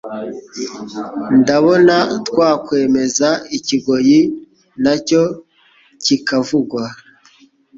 ndabona 1.39 1.95
twakwemeza 2.27 3.29
ikigoyi 3.57 4.19
nacyo 4.83 5.21
kiikavugwa 6.03 6.83